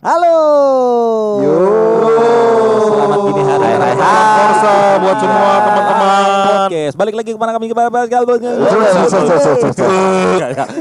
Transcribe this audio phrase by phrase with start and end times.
[0.00, 0.36] Halo.
[1.44, 1.56] Yo.
[2.88, 3.68] Selamat gini hari.
[3.68, 4.96] Hai, hai, Hai.
[4.96, 6.24] Buat semua teman-teman.
[6.40, 6.94] Podcast.
[6.96, 8.08] Balik lagi ke mana kami kembali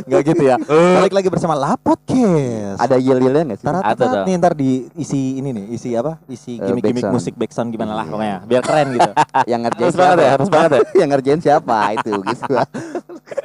[0.08, 0.56] Enggak gitu ya.
[0.72, 2.80] Balik lagi bersama La Podcast.
[2.80, 3.68] Ada yel-yelnya nggak sih?
[3.68, 6.16] Tarat nih ntar diisi ini nih, isi apa?
[6.32, 8.48] Isi Eh, gimmick-gimmick musik backsound gimana lah pokoknya.
[8.48, 9.12] Biar keren gitu.
[9.52, 10.24] Yang ngerjain Harus banget siapa?
[10.24, 10.80] ya, harus banget ya.
[11.04, 12.54] Yang ngerjain siapa itu gitu.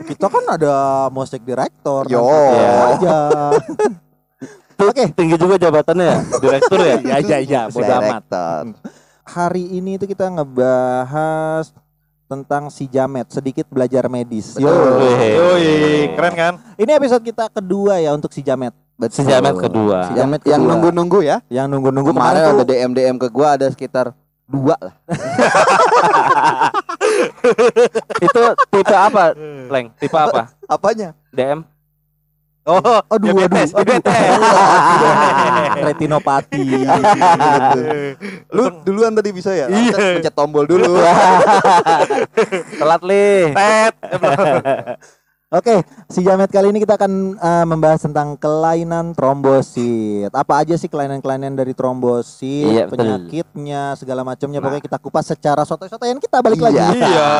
[0.06, 0.74] Kita kan ada
[1.10, 2.06] musik director.
[2.06, 2.22] Yo.
[2.22, 2.70] nanti Iya.
[2.94, 3.16] aja.
[4.74, 6.96] Oke, Tinggi juga jabatannya ya, direktur ya.
[7.00, 8.24] Iya iya iya, bodo amat.
[9.24, 11.72] Hari ini itu kita ngebahas
[12.24, 14.56] tentang si Jamet, sedikit belajar medis.
[14.56, 14.68] Yo.
[14.68, 16.54] Yoi, keren kan?
[16.74, 18.74] Ini episode kita kedua ya untuk si Jamet.
[18.94, 19.26] Betul.
[19.26, 20.06] Sejamet kedua.
[20.06, 20.70] Si Yang, Jamet yang kedua.
[20.70, 21.36] nunggu-nunggu ya.
[21.50, 24.14] Yang nunggu-nunggu Kemarin tuh- ada DM DM ke gua ada sekitar
[24.44, 24.94] dua lah.
[28.20, 29.34] Itu tipe apa,
[29.68, 29.90] Leng?
[29.98, 30.52] Tipe apa?
[30.74, 31.12] Apanya?
[31.30, 31.66] DM?
[32.64, 32.80] Oh,
[33.12, 34.00] Aduh, diabetes, aduh, aduh.
[34.00, 34.40] diabetes.
[35.92, 36.64] Retinopati.
[38.48, 39.68] Lu duluan tadi bisa ya?
[39.68, 39.92] Iya.
[40.16, 40.96] Pencet- tombol dulu.
[42.80, 43.52] Telat li.
[43.52, 43.94] Tet.
[45.52, 50.32] Oke, si Jamet kali ini kita akan eh, membahas tentang kelainan trombosit.
[50.32, 53.04] Apa aja sih kelainan-kelainan dari trombosit, Iya, betul.
[53.04, 54.58] penyakitnya, segala macamnya.
[54.58, 56.80] Pokoknya kita kupas secara sotoy-sotoyan kita balik lagi.
[56.80, 56.90] Iya.
[56.96, 57.30] Iya.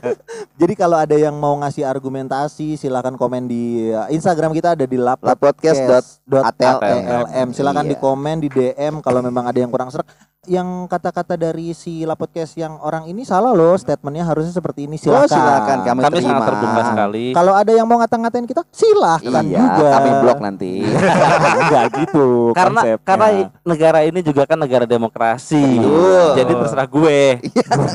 [0.62, 4.96] Jadi kalau ada yang mau ngasih argumentasi, silakan komen di eh, Instagram kita ada di
[4.96, 7.50] lapodcast.atlm.
[7.50, 7.92] Silakan Iya.
[7.92, 10.06] di komen di DM kalau memang ada yang kurang serak.
[10.48, 14.96] Yang kata-kata dari si Lapodcast yang orang ini salah loh, statementnya harusnya seperti ini.
[14.96, 15.28] Oh, Silakan.
[15.28, 16.28] silakan kami, Kami terima.
[16.32, 17.24] sangat terbuka sekali.
[17.36, 19.88] Kalau ada yang mau ngata-ngatain kita, silahkan Iya, juga.
[19.92, 20.72] kami blok nanti.
[21.60, 23.04] Enggak gitu Karena konsepnya.
[23.04, 23.26] karena
[23.68, 25.60] negara ini juga kan negara demokrasi.
[25.76, 26.24] Betul.
[26.32, 27.20] Jadi terserah gue.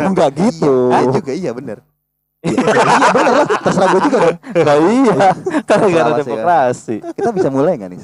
[0.05, 0.75] enggak gitu.
[0.93, 1.77] Iya, ah, juga iya bener.
[2.45, 2.61] iya
[3.09, 4.37] bener lah, terserah gue juga dong.
[4.65, 5.15] Nah, iya,
[5.61, 6.95] kan negara Salah sih, demokrasi.
[7.11, 7.99] Kita bisa mulai nggak nih?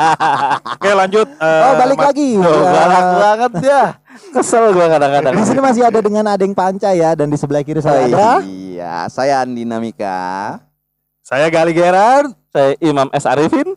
[0.74, 1.28] Oke, lanjut.
[1.28, 2.30] Eh, Oh, balik lagi.
[2.36, 2.70] Oh, Ya.
[2.72, 3.82] galak banget ya.
[4.32, 5.32] Kesel gue kadang-kadang.
[5.32, 9.04] Di sini masih ada dengan Adeng Panca ya dan di sebelah kiri saya ada Iya,
[9.06, 10.56] saya Andi Namika.
[11.20, 12.32] Saya Gali Geran.
[12.48, 13.68] Saya Imam S Arifin.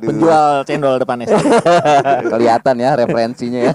[0.00, 1.26] Penjual cendol depannya.
[2.24, 3.72] kelihatan ya referensinya ya.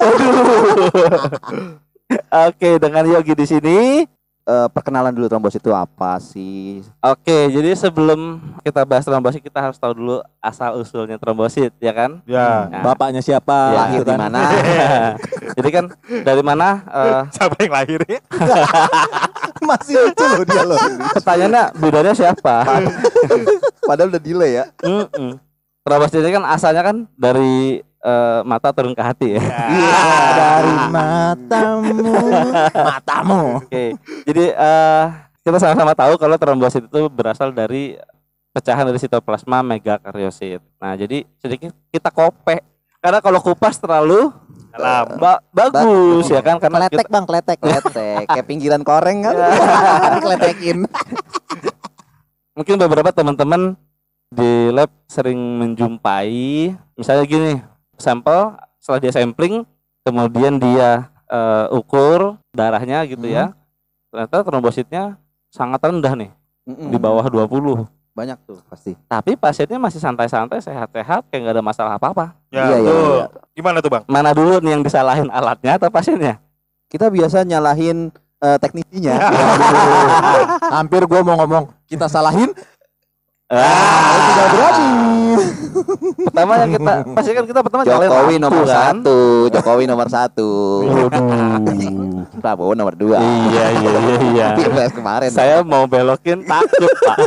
[2.48, 3.78] Oke, dengan Yogi di sini.
[4.50, 6.82] Eh, perkenalan dulu trombosit itu apa sih?
[7.06, 12.18] Oke, jadi sebelum kita bahas trombosit kita harus tahu dulu asal usulnya trombosit, ya kan?
[12.26, 12.66] Ya.
[12.66, 13.78] Nah, Bapaknya siapa?
[13.78, 14.26] Lahir gitu di kan.
[14.26, 14.42] mana?
[15.58, 15.86] jadi kan
[16.26, 16.82] dari mana?
[16.82, 18.20] eh, Siapa yang lahir ya?
[19.70, 20.80] Masih lucu loh dia loh.
[21.14, 22.56] pertanyaannya bidanya siapa?
[23.86, 24.66] Padahal udah delay ya.
[24.82, 25.38] Mm-mm.
[25.86, 29.44] Trombosit ini kan asalnya kan dari eh, mata turun ke hati ya.
[30.32, 32.14] Dari matamu,
[32.74, 33.42] matamu.
[33.60, 35.04] Oke, jadi eh,
[35.42, 37.96] kita sama-sama tahu kalau trombosit itu berasal dari
[38.50, 40.60] pecahan dari sitoplasma megakaryosit.
[40.78, 42.66] Nah, jadi sedikit kita kopek
[43.00, 44.28] karena kalau kupas terlalu
[44.70, 45.16] Dalam.
[45.18, 47.58] ba- bagus ya kan karena Kletek kita- bang, kletek.
[47.58, 49.34] Kletek, kayak pinggiran koreng kan?
[50.14, 50.84] Dikletekin.
[52.52, 53.80] mungkin beberapa teman-teman
[54.30, 57.64] di lab sering menjumpai misalnya gini
[58.00, 59.68] sampel setelah dia sampling
[60.02, 63.52] kemudian dia eh, ukur darahnya gitu ya
[64.10, 66.32] ternyata trombositnya sangat rendah nih
[66.66, 66.90] Mm-mm.
[66.90, 68.98] di bawah 20 banyak tuh pasti.
[69.06, 73.26] tapi pasiennya masih santai-santai sehat-sehat kayak nggak ada masalah apa-apa Ya, Iya, iya, iya.
[73.54, 74.04] Gimana tuh, Bang?
[74.10, 76.42] mana dulu nih yang disalahin alatnya atau pasiennya
[76.90, 78.10] Kita biasa nyalahin
[78.42, 79.14] eh, teknisinya.
[80.76, 82.50] Hampir gua mau ngomong kita salahin.
[83.50, 84.90] Ah, Tidak berani.
[86.22, 89.00] pertama yang kita pasti kan kita pertama Jokowi nomor kan?
[89.00, 90.50] satu, Jokowi nomor satu.
[92.40, 93.18] Prabowo nomor dua.
[93.20, 95.30] iya iya iya iya Pilpres kemarin.
[95.30, 97.18] saya mau belokin takut pak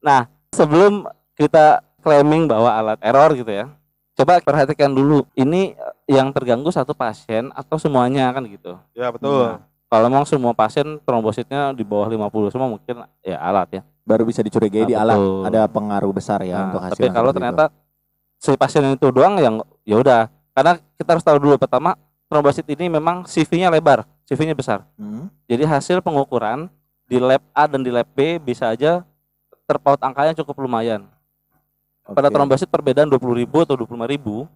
[0.00, 1.04] nah sebelum
[1.34, 3.68] kita claiming bahwa alat error gitu ya
[4.14, 9.48] coba perhatikan dulu ini yang terganggu satu pasien atau semuanya kan gitu Ya, betul.
[9.48, 14.26] Nah, kalau memang semua pasien trombositnya di bawah 50 semua mungkin ya alat ya Baru
[14.26, 15.14] bisa dicurigai di Ah, alat.
[15.16, 15.42] betul.
[15.46, 16.98] Ada pengaruh besar ya Nah, untuk hasil.
[16.98, 17.36] tapi kalau itu.
[17.36, 17.64] ternyata
[18.34, 20.20] si pasien itu doang yang ya udah
[20.50, 21.94] karena kita harus tahu dulu pertama
[22.26, 25.30] trombosit ini memang CV-nya lebar CV-nya besar Hmm.
[25.44, 26.66] Jadi hasil pengukuran
[27.04, 29.02] di lab A dan di lab B bisa aja
[29.64, 31.06] terpaut angkanya cukup lumayan.
[32.02, 32.34] Pada Oke.
[32.34, 33.18] trombosit perbedaan 20.000
[33.60, 34.46] atau 25.000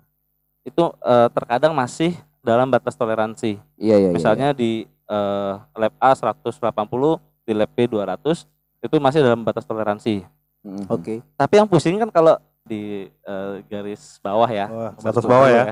[0.65, 3.59] itu eh, terkadang masih dalam batas toleransi.
[3.77, 3.99] Iya iya.
[4.01, 4.11] iya.
[4.11, 6.51] Misalnya di eh, lab A 180,
[7.43, 8.49] di lab B 200
[8.85, 10.21] itu masih dalam batas toleransi.
[10.61, 10.85] Mm-mm.
[10.93, 11.25] Oke.
[11.35, 14.69] Tapi yang pusing kan kalau di eh, garis bawah ya.
[14.69, 15.65] Wah, batas bawah ya.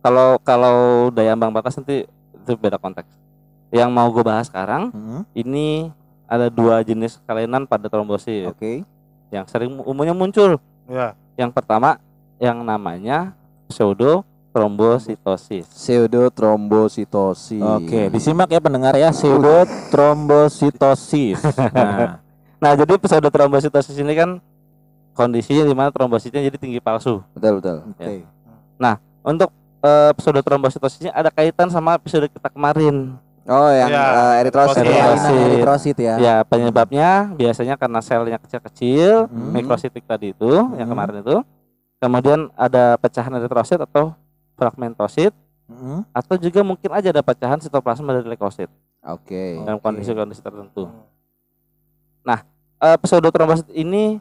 [0.00, 0.76] Kalau kalau
[1.12, 3.12] daya ambang batas nanti itu beda konteks.
[3.68, 5.22] Yang mau gue bahas sekarang Hmm.
[5.30, 5.92] ini
[6.24, 8.48] ada dua jenis kelainan pada trombosit.
[8.48, 8.82] Oke.
[9.30, 10.58] yang sering umumnya muncul.
[10.90, 11.14] Ya.
[11.38, 12.02] Yang pertama
[12.42, 13.30] yang namanya
[13.70, 15.70] pseudo trombositosis.
[15.70, 17.62] Pseudotrombositosis.
[17.62, 19.62] Oke, disimak ya pendengar ya pseudo
[19.94, 21.38] trombositosis.
[21.70, 22.18] Nah,
[22.60, 24.36] Nah, jadi pseudo trombositosis ini kan
[25.16, 27.24] kondisinya di mana trombositnya jadi tinggi palsu.
[27.32, 27.76] Betul betul.
[27.88, 28.14] oke.
[29.20, 33.16] Untuk eh, pseudo trombositosisnya ada kaitan sama episode kita kemarin.
[33.48, 34.04] Oh yang Ya,
[34.36, 34.84] eh, eritrosit.
[34.84, 35.32] eritrosit.
[35.32, 35.44] ya.
[35.48, 36.14] Eritrosit ya.
[36.20, 39.50] Ya, penyebabnya biasanya karena selnya kecil-kecil, Hmm.
[39.56, 40.92] mikrositik tadi itu yang Hmm.
[40.92, 41.36] kemarin itu.
[42.00, 44.16] Kemudian ada pecahan eritrosit atau
[44.56, 45.32] fragmentosit
[45.68, 46.04] Mm-mm.
[46.12, 48.68] atau juga mungkin aja ada pecahan sitoplasma dari leukosit
[49.04, 49.60] Oke.
[49.60, 49.84] dalam Oke.
[49.84, 50.88] kondisi-kondisi tertentu.
[52.80, 54.16] Eh pseudotrombosit ini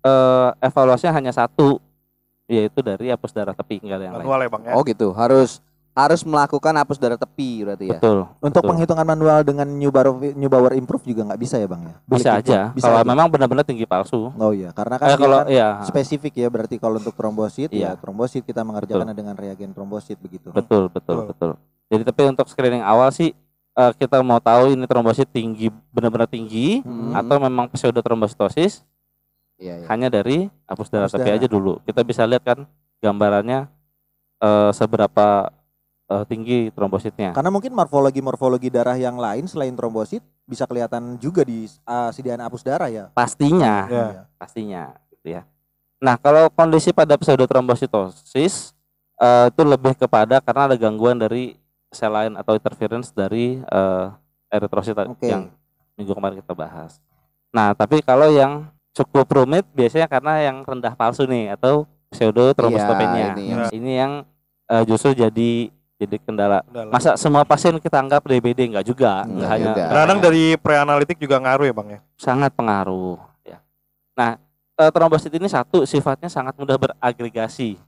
[0.00, 1.82] eh evaluasinya hanya satu
[2.46, 4.26] yaitu dari hapus darah tepi enggak ada yang lain.
[4.28, 4.72] Manual ya bang ya.
[4.76, 5.10] Oh gitu.
[5.10, 5.58] Harus
[5.94, 7.98] harus melakukan hapus darah tepi berarti ya.
[7.98, 8.26] Betul.
[8.38, 8.70] Untuk betul.
[8.70, 11.94] penghitungan manual dengan Newbauer Newbauer Improve juga nggak bisa ya bang ya?
[12.04, 13.08] Boleh bisa aja Bisa kalau aja.
[13.08, 14.30] memang benar-benar tinggi palsu.
[14.30, 17.94] Oh iya, karena kan Eh, kalau kan ya spesifik ya berarti kalau untuk trombosit ya
[17.94, 17.98] Iya.
[17.98, 20.50] trombosit kita mengerjakannya dengan reagen trombosit begitu.
[20.50, 21.26] betul betul Betul.
[21.30, 21.50] betul.
[21.90, 23.34] Jadi tapi untuk screening awal sih
[23.74, 27.10] eh, kita mau tahu ini trombosit tinggi benar-benar tinggi Hmm.
[27.12, 28.86] atau memang pseudotrombositosis
[29.54, 29.86] Iya, iya.
[29.86, 31.34] hanya dari hapus darah darah.
[31.34, 31.78] aja dulu.
[31.82, 32.66] Kita bisa lihat kan
[32.98, 33.70] gambarannya
[34.40, 35.48] eh, seberapa
[36.04, 37.32] eh, tinggi trombositnya.
[37.32, 42.60] Karena mungkin morfologi-morfologi darah yang lain selain trombosit bisa kelihatan juga di uh, sediaan hapus
[42.60, 43.08] darah ya.
[43.10, 44.06] Pastinya, Ya.
[44.36, 45.48] Pastinya gitu ya.
[45.96, 48.76] Nah, kalau kondisi pada pseudotrombositosis
[49.16, 51.56] eh, itu lebih kepada karena ada gangguan dari
[51.94, 54.06] sel lain atau interference dari eh,
[54.50, 55.24] eritrosit Oke.
[55.24, 55.48] yang
[55.94, 56.98] minggu kemarin kita bahas.
[57.48, 63.34] Nah, tapi kalau yang cukup rumit biasanya karena yang rendah palsu nih atau pseudotrombositopenia.
[63.34, 64.22] Iya, ini ini, yang-
[64.64, 66.66] eh, justru jadi jadi kendala.
[66.66, 66.90] Lah.
[66.90, 69.82] Masa semua pasien kita anggap DBD enggak juga, Enggak enggak hanya juga.
[69.94, 72.00] Kadang dari preanalitik juga ngaruh ya bang ya.
[72.14, 73.58] sangat pengaruh ya.
[74.12, 74.34] Nah,
[74.74, 77.78] eh, trombosit ini satu sifatnya sangat mudah beragregasi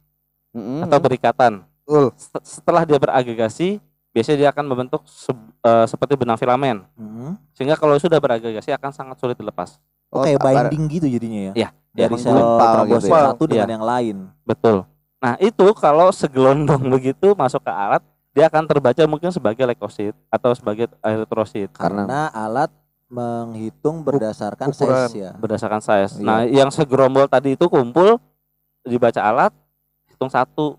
[0.51, 0.87] Mm-mm.
[0.87, 1.67] atau berikatan.
[1.83, 2.15] Betul.
[2.15, 3.83] Set- Setelah dia beragregasi,
[4.17, 5.29] biasanya dia akan membentuk se-
[5.61, 6.81] eh, seperti benang filamen.
[6.97, 7.37] Mhm.
[7.53, 9.77] Sehingga kalau sudah beragregasi akan sangat sulit dilepas.
[10.09, 11.53] Oh, Oke, apa- binding gitu jadinya ya.
[11.55, 13.29] Iya, Dari sel gitu ya.
[13.29, 13.75] satu dengan Iya.
[13.77, 14.17] yang lain.
[14.41, 14.89] Betul.
[15.17, 18.01] Nah, itu kalau segelondong begitu masuk ke alat,
[18.33, 22.71] dia akan terbaca mungkin sebagai leukosit atau sebagai eritrosit Karena Karena alat
[23.07, 25.09] menghitung berdasarkan ukuran.
[25.09, 25.31] size ya.
[25.35, 26.15] berdasarkan size.
[26.17, 26.25] Iya.
[26.25, 28.17] Nah, yang segerombol tadi itu kumpul
[28.83, 29.53] dibaca alat
[30.07, 30.79] hitung satu.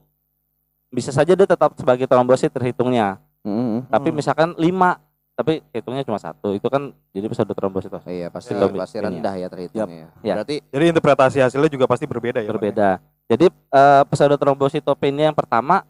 [0.88, 3.20] Bisa saja dia tetap sebagai trombosit terhitungnya.
[3.48, 3.88] Mm-mm.
[3.88, 5.00] Tapi misalkan lima
[5.38, 6.52] tapi hitungnya cuma satu.
[6.58, 8.10] Itu kan jadi pseudotrombositosis.
[8.10, 8.68] Oh iya pasti Ya.
[8.68, 10.10] pasti rendah ya terhitungnya.
[10.26, 10.34] Ya.
[10.42, 12.50] Berarti Jadi interpretasi hasilnya juga pasti berbeda ya.
[12.50, 12.52] Ya?
[12.52, 12.90] berbeda.
[13.30, 15.86] Jadi eh, pseudotrombositopenia yang pertama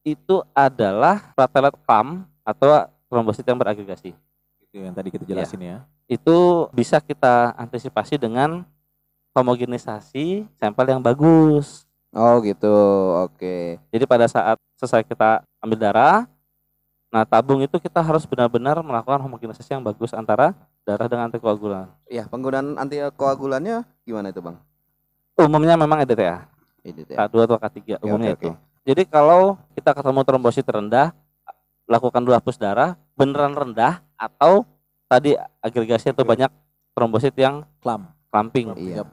[0.00, 4.16] itu adalah platelet clamp atau trombosit yang beragregasi.
[4.64, 5.78] Itu yang tadi kita jelasin ya.
[6.08, 8.64] Itu bisa kita antisipasi dengan
[9.36, 11.84] homogenisasi sampel yang bagus.
[12.16, 12.72] Oh gitu.
[13.28, 13.76] Oke.
[13.92, 16.24] Jadi pada saat selesai kita ambil darah,
[17.16, 20.52] nah tabung itu kita harus benar-benar melakukan homogenisasi yang bagus antara
[20.84, 21.88] darah dengan antikoagulan.
[22.12, 24.60] Ya, penggunaan antikoagulannya gimana itu, Bang?
[25.40, 26.36] Umumnya memang EDTA, ya.
[26.84, 28.50] K2 atau K3 umumnya oke, itu.
[28.84, 31.16] Jadi kalau kita ketemu trombosit rendah,
[31.88, 34.68] lakukan dua hapus darah, beneran rendah atau
[35.08, 36.52] tadi agregasi atau banyak
[36.92, 38.12] trombosit yang Klam.
[38.28, 38.76] clamping.
[38.76, 39.08] Iya.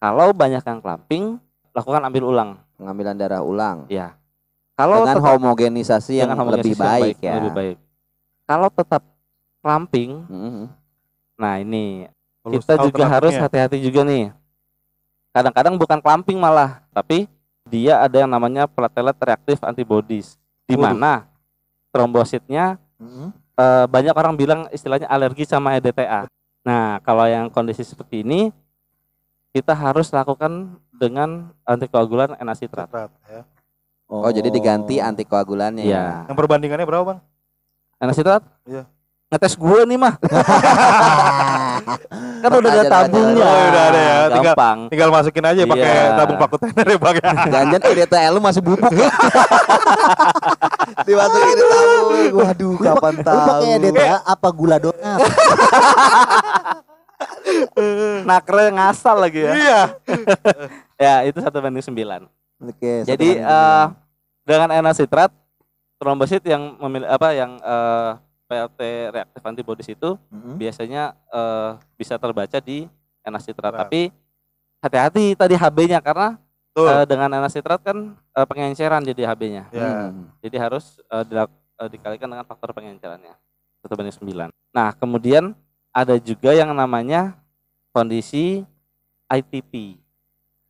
[0.00, 1.24] Kalau banyak yang clamping,
[1.76, 2.50] lakukan ambil ulang.
[2.80, 3.84] Pengambilan darah ulang.
[3.92, 4.16] Ya.
[4.80, 7.32] Kalau Dengan tetap- homogenisasi yang dengan homogenisasi lebih yang baik, ya.
[7.36, 7.76] Lebih baik.
[8.48, 9.02] Kalau tetap
[9.60, 10.66] clamping, Mm-mm.
[11.36, 12.08] nah ini
[12.40, 14.32] Kalau kita juga harus hati-hati juga nih.
[15.30, 17.28] Kadang-kadang bukan clamping malah, tapi
[17.68, 21.28] dia ada yang namanya platelet reactive antibodies, di mana
[21.92, 23.36] trombositnya Mhm.
[23.54, 26.24] eh, banyak orang bilang istilahnya alergi sama EDTA.
[26.64, 28.48] Nah, kalau yang kondisi seperti ini,
[29.52, 32.88] kita harus lakukan dengan antikoagulan enasitrat.
[33.28, 33.44] Ya.
[34.10, 36.26] Oh, jadi diganti antikoagulannya Iya.
[36.26, 37.18] Yang perbandingannya berapa bang?
[37.98, 38.42] Enasitrat?
[38.64, 38.86] Iya.
[39.30, 40.18] Ngetes gue nih mah.
[42.42, 43.46] kan udah ada tabungnya.
[43.46, 44.18] Oh, udah ada ya.
[44.26, 44.78] Tinggal- Gampang.
[44.90, 46.18] Tinggal masukin aja pakai Iya.
[46.18, 47.30] tabung paku tener ya bang ya.
[47.46, 48.90] Jangan EDTL lu masih bubuk.
[51.06, 52.34] Dimasukin di tabung.
[52.36, 53.46] Waduh, kapan Lu tahu.
[53.46, 55.18] pakai DTA apa gula donat?
[58.24, 59.52] Nakre ngasal lagi ya.
[59.52, 59.80] Iya.
[60.96, 62.22] ya, itu satu banding sembilan.
[62.60, 63.08] Oke.
[63.08, 63.88] Jadi sembilan.
[64.44, 65.30] dengan enasitrat
[65.96, 68.10] trombosit yang memilih apa yang eh,
[68.44, 68.80] PLT
[69.14, 70.58] reaktif antibodies itu Mhm.
[70.58, 72.84] biasanya eh, bisa terbaca di
[73.22, 73.72] enasitrat.
[73.72, 73.80] Right.
[73.84, 74.00] Tapi
[74.80, 76.36] hati-hati tadi HB-nya karena
[76.72, 79.64] eh, dengan enasitrat kan eh, pengenceran jadi HB-nya.
[79.70, 80.10] Ya.
[80.10, 80.32] Hmm.
[80.40, 83.36] Jadi harus eh, dilak- eh, dikalikan dengan faktor pengencerannya.
[83.80, 84.48] Satu banding sembilan.
[84.72, 85.52] Nah kemudian
[85.90, 87.34] ada juga yang namanya
[87.90, 88.62] kondisi
[89.26, 89.98] ITP,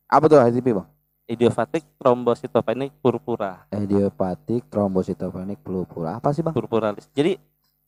[0.05, 0.87] Apa tuh ITP bang?
[1.31, 3.63] Idiopathic thrombocytopenic purpura.
[3.71, 6.19] Idiopatik trombositopenic purpura.
[6.19, 6.51] Apa sih bang?
[6.51, 7.07] purpuralis.
[7.11, 7.39] Jadi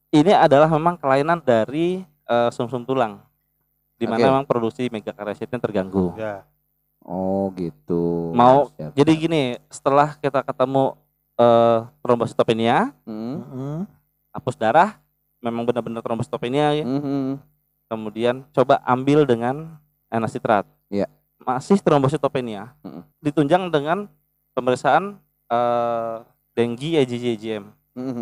[0.10, 3.20] ini adalah memang kelainan dari eh, sumsum tulang
[3.94, 4.30] di mana Oke.
[4.32, 6.16] memang produksi megakaryocytnya terganggu.
[6.16, 6.48] Ya.
[7.04, 8.32] Oh gitu.
[8.32, 10.96] Mau- Siap, Jadi gini, setelah kita ketemu
[11.34, 13.84] eh trombositopenia, Hmm.
[14.30, 14.98] Hapus darah,
[15.40, 16.86] memang benar-benar trombositopenia ya.
[16.86, 17.38] Mhm.
[17.86, 20.66] Kemudian coba ambil dengan anasitrat.
[20.90, 21.06] Iya.
[21.44, 22.74] Masih trombositopenia.
[22.84, 23.04] Mm-mm.
[23.20, 24.08] Ditunjang dengan
[24.56, 25.20] pemeriksaan
[25.52, 26.18] eh
[26.54, 27.64] denggi IgG-IgM.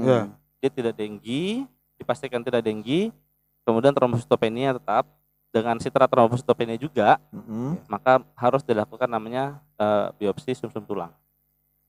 [0.04, 0.32] Ya.
[0.62, 1.66] Dia tidak denggi,
[2.00, 3.12] dipastikan tidak denggi.
[3.62, 5.06] Kemudian trombositopenia tetap
[5.54, 7.78] dengan sitrat trombositopenia juga, Mm-mm.
[7.86, 11.14] maka harus dilakukan namanya eh, biopsi sumsum tulang.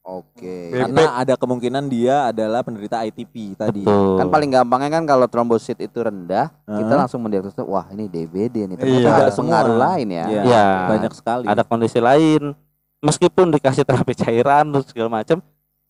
[0.03, 0.75] Oke.
[0.75, 3.87] Beb- Karena ada kemungkinan dia adalah penderita ITP tadi.
[3.87, 6.99] Kan paling gampangnya kan kalau trombosit itu rendah, kita Heeh.
[6.99, 8.77] langsung mendiagnosis wah ini DBD nih.
[8.77, 9.15] Ternyata Iya.
[9.23, 10.25] ada pengaruh lain ya.
[10.27, 10.67] Iya, Ya.
[10.91, 11.45] banyak sekali.
[11.47, 12.51] Ada kondisi lain,
[12.99, 15.39] meskipun dikasih terapi cairan terus segala macam,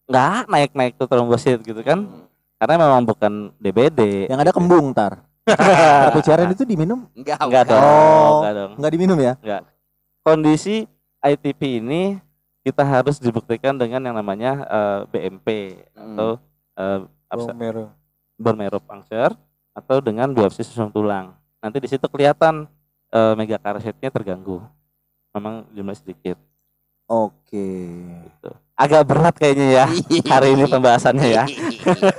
[0.04, 2.04] nggak naik-naik tuh trombosit gitu kan?
[2.60, 4.28] Karena memang bukan DBD.
[4.28, 5.24] yang ada kembung tar.
[5.42, 7.08] Terapi cairan itu diminum?
[7.12, 8.38] Enggak, Enggak dong, Oh.
[8.38, 8.70] enggak dong.
[8.76, 9.34] Enggak diminum ya?
[10.20, 10.86] Kondisi
[11.18, 12.14] ITP ini
[12.62, 15.46] kita harus dibuktikan dengan yang namanya eh, BMP
[15.92, 16.14] Hmm.
[16.14, 16.30] atau
[17.28, 17.88] absa- Bone marrow.
[18.34, 19.32] bone marrow puncture
[19.72, 21.32] atau dengan biopsi sumsum tulang.
[21.58, 22.66] Nanti di situ kelihatan
[23.08, 24.62] eh, megakaryocytnya terganggu.
[25.30, 26.36] Memang jumlah sedikit.
[27.12, 27.68] Oke.
[28.24, 28.50] Gitu.
[28.72, 29.86] Agak berat kayaknya ya
[30.32, 31.44] hari ini pembahasannya ya.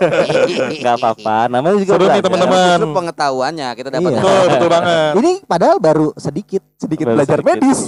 [0.80, 1.50] Nggak apa-apa.
[1.50, 2.78] Namanya juga Seru nih, teman-teman.
[2.78, 4.20] Justru pengetahuannya kita dapat Iya.
[4.22, 5.12] Betul, betul banget.
[5.18, 7.50] Ini padahal baru sedikit, sedikit Baru belajar sedikit.
[7.58, 7.80] medis.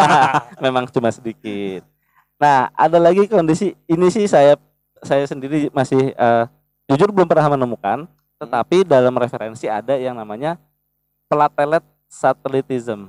[0.64, 1.82] Memang cuma sedikit.
[2.36, 4.60] Nah, ada lagi kondisi ini sih saya
[5.00, 6.44] saya sendiri masih eh,
[6.92, 8.04] jujur belum pernah menemukan,
[8.36, 10.60] tetapi dalam referensi ada yang namanya
[11.32, 11.82] platelet
[12.12, 13.08] satellitism.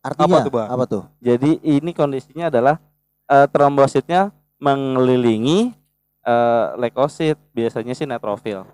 [0.00, 0.68] Artinya Apa tuh, Bang?
[0.68, 1.02] Apa tuh?
[1.20, 2.80] Jadi ini kondisinya adalah
[3.28, 5.72] eh, trombositnya mengelilingi
[6.24, 8.64] eh, leukosit, biasanya sih neutrofil.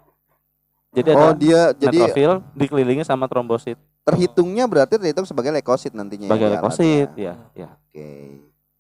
[0.94, 6.30] Jadi Oh, ada dia jadi neutrofil dikelilingi sama trombosit terhitungnya berarti terhitung sebagai leukosit nantinya.
[6.30, 7.68] sebagai ya, leukosit, ya, ya.
[7.74, 8.10] Oke.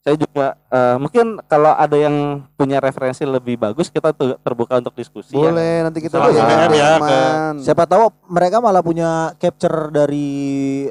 [0.06, 2.14] Saya juga eh, mungkin kalau ada yang
[2.54, 5.50] punya referensi lebih bagus kita tuh terbuka untuk diskusi ya.
[5.50, 7.54] Boleh nanti kita Sama bahas, ya, ya, teman.
[7.58, 10.30] Siapa tahu mereka malah punya capture dari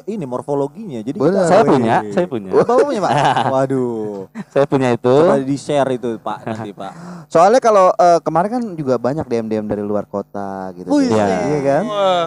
[0.03, 1.00] ini morfologinya.
[1.00, 1.31] Jadi Benar.
[1.31, 1.72] kita- Saya Wih.
[1.72, 2.50] punya, saya punya.
[2.51, 3.13] Bapak punya Pak?
[3.55, 4.27] Waduh.
[4.51, 5.15] Saya punya itu.
[5.15, 6.91] Coba di share itu Pak nanti Pak.
[7.27, 10.91] Soalnya kalau eh, kemarin kan juga banyak DM-DM dari luar kota gitu.
[10.91, 11.25] Wih, Iya.
[11.48, 11.84] iya kan?
[11.88, 12.25] Wah.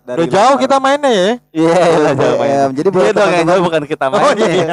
[0.00, 1.30] Dari Udah jauh kita mainnya ya.
[1.52, 2.40] Iya, lah jauh DM.
[2.40, 2.68] main.
[2.72, 4.22] Jadi Dia buat teman-teman jauh bukan kita main.
[4.22, 4.68] Oh iya.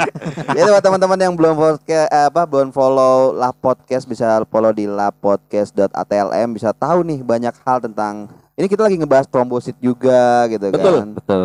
[0.48, 4.88] Jadi buat teman-teman yang belum podcast eh, apa belum follow lah podcast bisa follow di
[4.88, 10.96] lapodcast.atlm bisa tahu nih banyak hal tentang ini kita lagi ngebahas trombosit juga gitu Betul,
[10.96, 11.10] kan.
[11.13, 11.41] betul.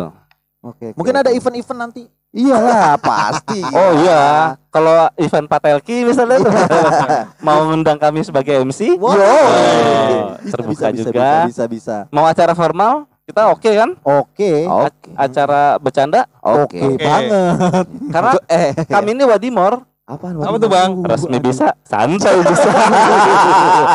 [0.63, 0.85] Oke.
[0.89, 1.37] oke, Mungkin ada oke.
[1.37, 2.03] event-event nanti.
[2.33, 3.61] Iyalah pasti.
[3.61, 6.49] Oh iya, kalau event Patelki misalnya tuh,
[7.45, 9.13] mau ngundang kami sebagai MC, Wow.
[9.13, 11.29] Oh, Bisa, terbuka bisa, bisa, juga.
[11.45, 11.97] Bisa, bisa, bisa.
[12.09, 13.89] Mau acara formal, kita oke kan?
[14.03, 14.51] Oke.
[14.67, 15.09] Oke.
[15.15, 16.75] Acara bercanda, Oke.
[16.75, 17.55] Oke banget.
[18.13, 20.35] karena Eh, kami ini Wadimor apaan?
[20.43, 20.99] Apa tuh, Bang?
[21.01, 22.67] resmi bisa, santai bisa.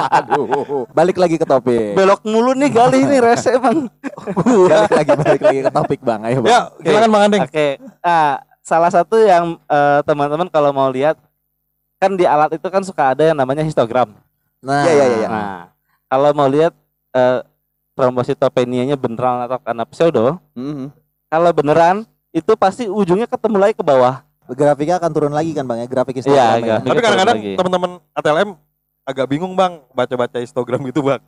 [0.08, 0.88] Aduh.
[0.96, 1.92] Balik lagi ke topik.
[1.92, 3.84] Belok mulu nih kali ini rese bang.
[4.64, 6.24] balik lagi, balik lagi ke topik Bang.
[6.24, 6.48] Ayo Bang.
[6.48, 7.42] Ya, silakan Bang Andeng.
[7.44, 7.68] Oke,
[8.00, 11.20] nah salah satu yang eh, teman-teman kalau mau lihat
[12.00, 14.16] kan di alat itu kan suka ada yang namanya histogram.
[14.64, 15.28] Nah, Iya, iya, iya.
[15.28, 15.60] Nah,
[16.08, 16.72] kalau mau lihat
[17.12, 17.44] eh,
[17.98, 20.94] trombositopenianya beneran atau karena pseudo, Mhm.
[21.26, 21.96] kalau beneran
[22.30, 24.22] itu pasti ujungnya ketemu lagi ke bawah.
[24.48, 26.56] Grafiknya akan turun lagi kan Bang ya, grafik Iya, Instagram ya.
[26.56, 26.78] agak.
[26.86, 27.52] Tapi kadang-kadang lagi.
[27.52, 28.50] teman-teman ATLM
[29.02, 31.20] agak bingung Bang baca-baca histogram gitu Bang.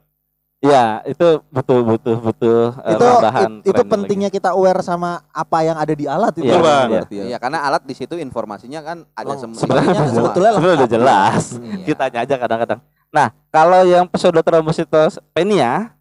[0.61, 5.65] Iya, itu betul betul betul eh, Itu bahan it- itu pentingnya kita aware sama apa
[5.65, 6.45] yang ada di alat itu.
[6.45, 6.89] Iya, Bang, Bang.
[6.93, 7.25] berarti ya.
[7.27, 9.57] Iya, karena alat di situ informasinya kan ada Leng- semua.
[9.57, 10.13] sebenarnya semua.
[10.13, 11.43] sebetulnya Sebenarnya udah jelas.
[11.57, 11.77] Iya.
[11.85, 12.81] Kita aja kadang-kadang.
[13.09, 15.97] Nah, kalau yang pseudotrombositopenia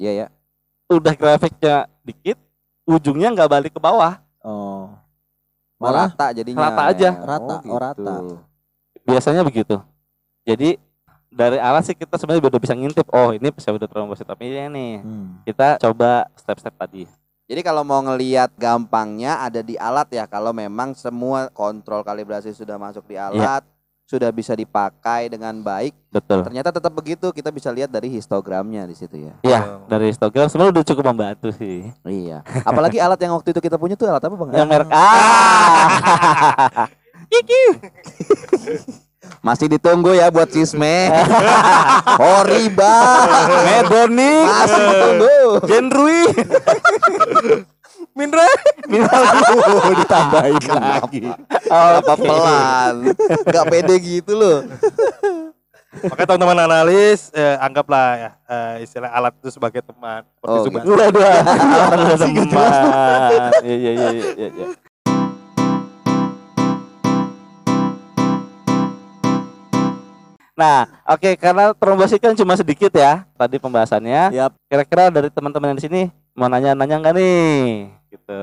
[0.00, 0.26] Iya ya.
[0.90, 2.40] udah grafiknya dikit,
[2.88, 4.16] ujungnya nggak balik ke bawah.
[4.40, 4.88] Oh.
[5.80, 6.68] Oh, Malah rata jadinya.
[6.68, 7.10] Rata aja.
[7.12, 7.24] ya.
[7.24, 8.14] Rata, oh, rata.
[9.04, 9.80] Biasanya begitu.
[10.44, 10.76] Jadi
[11.30, 13.06] dari alat sih kita sebenarnya udah bisa ngintip.
[13.12, 15.00] Oh, ini pseudotrombositopenia nih.
[15.00, 15.46] hmm.
[15.48, 17.04] Kita coba step-step tadi.
[17.50, 20.28] Jadi kalau mau ngelihat gampangnya ada di alat ya.
[20.28, 23.64] Kalau memang semua kontrol kalibrasi sudah masuk di alat,
[24.10, 25.94] sudah bisa dipakai dengan baik.
[26.10, 26.42] Betul.
[26.42, 27.30] Ternyata tetap begitu.
[27.30, 29.38] Kita bisa lihat dari histogramnya di situ ya.
[29.46, 31.86] Iya, dari histogram sebenarnya udah cukup membantu sih.
[32.02, 32.42] Iya.
[32.66, 34.50] Apalagi alat yang waktu itu kita punya tuh alat apa bang?
[34.58, 35.86] Yang merek ah.
[39.46, 41.14] Masih ditunggu ya buat Cisme.
[42.20, 42.96] Horiba.
[43.62, 45.62] Medoni, Masih ditunggu.
[48.20, 48.52] Genrui.
[48.90, 49.18] Mindra.
[49.56, 51.22] Oh, ditambahin lagi.
[51.72, 52.94] Apa pelan?
[53.48, 54.58] Gak pede gitu loh.
[55.90, 60.22] Makanya teman-teman analis eh, anggaplah ya eh, istilah alat itu sebagai teman.
[60.38, 60.86] Seperti Oh, Subasa.
[60.86, 63.50] Waduh, ada teman.
[63.64, 64.48] Iya iya iya iya.
[64.54, 64.66] iya.
[70.54, 74.30] Nah, oke karena trombosit kan cuma sedikit ya tadi pembahasannya.
[74.36, 74.52] Yap.
[74.68, 76.02] Kira-kira dari teman-teman yang di sini
[76.36, 77.99] mau nanya-nanya nggak nih?
[78.10, 78.42] Gitu.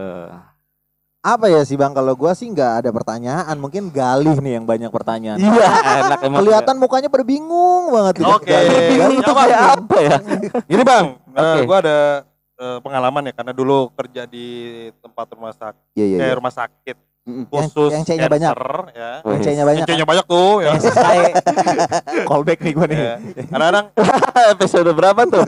[1.27, 4.88] Apa ya sih Bang kalau gua sih nggak ada pertanyaan, mungkin Galih nih yang banyak
[4.88, 5.36] pertanyaan.
[5.36, 5.69] Iya,
[6.07, 6.39] enak emang.
[6.39, 8.31] Kelihatan mukanya pada bingung banget gitu.
[8.31, 8.55] Oke.
[8.95, 10.17] Bingung tuh kayak apa ya?
[10.71, 11.05] Gini bang,
[11.36, 11.62] eh, Oke.
[11.67, 12.00] gua ada
[12.55, 14.47] eh, pengalaman ya karena dulu kerja di
[15.03, 16.17] tempat rumah sakit, Iya iya.
[16.17, 16.38] kayak iya.
[16.39, 16.97] rumah sakit
[17.51, 18.53] khusus yang C-nya banyak.
[18.95, 19.12] ya.
[19.27, 19.83] Yang C-nya banyak.
[19.83, 20.71] Yang C-nya banyak tuh ya.
[20.71, 20.79] Yang.
[22.29, 22.97] Callback nih gua nih.
[22.97, 23.15] Ya.
[23.51, 23.86] Kadang-kadang
[24.55, 25.43] Episode berapa tuh?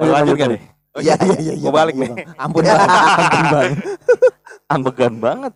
[0.00, 0.79] Lanjut gak nih?
[0.98, 1.52] Iya iya iya.
[1.62, 2.10] Gua Bang, balik iya, nih.
[2.10, 2.26] Bang.
[2.34, 2.80] Ampun Bang.
[3.22, 3.70] Ampun Bang.
[4.70, 5.52] Ambegan banget.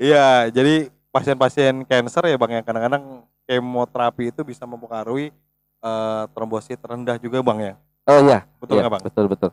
[0.00, 3.04] Iya, jadi pasien-pasien cancer ya bang yang kadang-kadang
[3.44, 5.32] kemoterapi itu bisa mempengaruhi
[5.80, 7.74] eh, trombosit rendah juga bang ya.
[8.08, 9.02] Oh iya, Betul Iya, nggak bang?
[9.04, 9.50] Betul betul.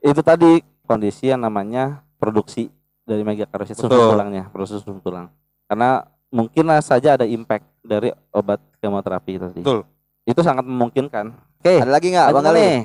[0.00, 2.72] Itu tadi kondisi yang namanya produksi
[3.04, 5.28] dari megakarosit sumsum tulangnya, proses sumsum tulang.
[5.68, 9.60] Karena mungkin saja ada impact dari obat kemoterapi tadi.
[9.60, 9.84] Betul.
[10.24, 11.32] Itu sangat memungkinkan.
[11.60, 12.56] Oke, Ada lagi nggak bang Ali?
[12.60, 12.78] nih.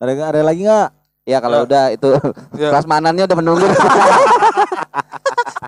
[0.00, 0.88] Ada ada lagi nggak?
[1.28, 1.64] Ya kalau Ya.
[1.68, 2.08] udah itu
[2.60, 2.70] Ya.
[2.72, 3.66] prasmanannya udah menunggu.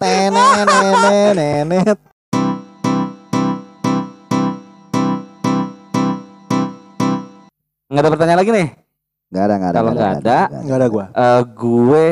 [0.01, 1.99] Tenenenenenet.
[7.89, 8.69] Nggak ada pertanyaan lagi nih.
[9.29, 9.79] Nggak ada nggak ada.
[9.79, 11.05] Kalau nggak ada, Enggak ada gua.
[11.09, 12.05] Eh, gue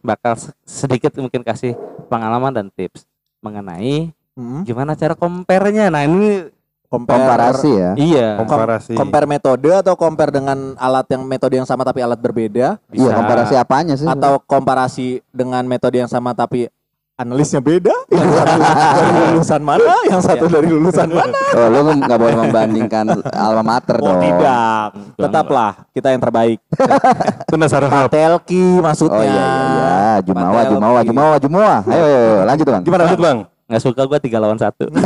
[0.00, 1.76] bakal se- sedikit mungkin kasih
[2.08, 3.04] pengalaman dan tips
[3.42, 4.64] mengenai Hmm.
[4.64, 5.88] gimana cara compare-nya.
[5.88, 6.44] Nah, ini
[6.86, 7.90] Compare, Komparasi ya.
[7.94, 8.28] iya.
[8.36, 8.92] Komparasi.
[8.92, 13.54] compare metode atau compare dengan alat yang metode yang sama tapi alat berbeda Iya komparasi
[13.54, 14.06] apanya sih?
[14.06, 16.70] atau komparasi dengan metode yang sama tapi
[17.14, 18.60] analisnya beda yang satu
[18.92, 23.96] dari lulusan mana yang satu dari lulusan mana Oh, lu nggak boleh membandingkan alma mater
[23.96, 24.20] oh dong.
[24.20, 24.78] tidak
[25.16, 26.58] tetaplah kita yang terbaik
[27.48, 29.94] Tunda sarung Telki maksudnya Oh iya iya iya.
[30.20, 30.60] Jumawa.
[30.66, 31.74] Jumawa Jumawa Jumawa.
[31.84, 32.82] Ayo ayo, ayo lanjut bang.
[32.82, 33.38] Gimana lanjut bang?
[33.66, 34.86] Nggak suka gue tiga lawan satu.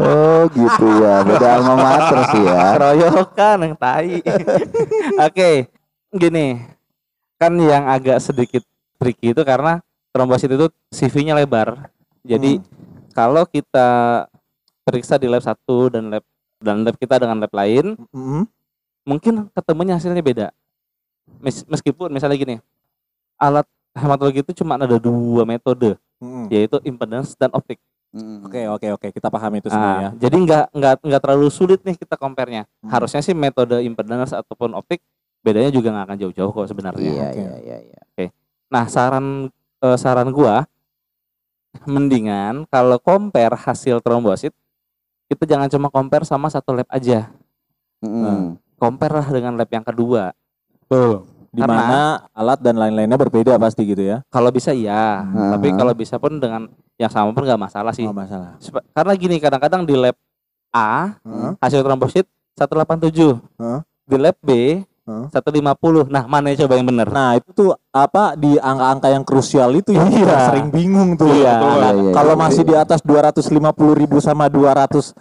[0.00, 1.20] Oh gitu ya.
[1.22, 2.72] Beda alma mater sih ya.
[2.74, 4.22] keroyokan yang tai.
[5.28, 5.50] Oke,
[6.10, 6.62] gini.
[7.36, 8.62] Kan yang agak sedikit
[8.96, 9.80] tricky itu karena
[10.12, 11.90] trombosit itu CV-nya lebar.
[12.22, 12.60] Jadi
[13.12, 14.24] kalau kita
[14.82, 16.24] periksa di lab satu dan lab
[16.60, 18.44] dan lab kita dengan lab lain, Mm,
[19.04, 20.46] mungkin ketemunya hasilnya beda.
[21.40, 22.56] Mes- Meskipun misalnya gini,
[23.36, 23.64] alat
[23.94, 26.46] hematologi itu cuma ada dua metode, mm.
[26.50, 27.78] yaitu impedance dan optik.
[28.10, 28.42] Mm.
[28.42, 31.78] oke oke oke kita paham itu semua ya Ah, jadi nggak nggak nggak terlalu sulit
[31.86, 32.66] nih kita compare-nya.
[32.82, 32.90] Hmm.
[32.90, 34.98] Harusnya sih metode impedance ataupun optik
[35.46, 37.06] bedanya juga nggak akan jauh-jauh kok sebenarnya.
[37.06, 37.38] Iya Oke.
[37.38, 38.00] iya iya iya.
[38.66, 39.46] Nah saran
[39.78, 40.66] eh, saran gua
[41.86, 44.50] mendingan kalau compare hasil trombosit
[45.30, 47.30] kita jangan cuma compare sama satu lab aja.
[48.02, 48.58] Mm-mm.
[48.74, 50.34] Compare lah dengan lab yang kedua.
[50.90, 51.22] Tuh.
[51.50, 55.50] Di mana alat dan lain-lainnya berbeda pasti gitu ya Kalau bisa iya, Hmm.
[55.50, 58.04] tapi kalau bisa pun dengan yang sama pun nggak masalah sih.
[58.04, 58.54] oh masalah
[58.90, 60.14] Karena gini kadang-kadang di lab
[60.70, 61.52] A Heeh.
[61.58, 63.34] hasil trombosit 187.
[63.58, 63.80] Heeh.
[64.04, 64.50] Di lab B
[65.00, 65.24] Heeh.
[65.28, 66.06] 150.
[66.06, 67.10] Nah, mana coba yang benar?
[67.10, 70.36] Nah itu tuh apa di angka-angka yang krusial itu ya Iya.
[70.46, 71.26] sering bingung tuh.
[71.26, 71.58] Iya.
[71.58, 72.40] Nah, Iya, iya, kalau iya.
[72.40, 73.50] masih di atas 250
[73.92, 75.18] ribu sama 251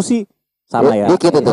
[0.00, 0.28] sih
[0.66, 1.06] sama ya.
[1.06, 1.52] Dikit itu.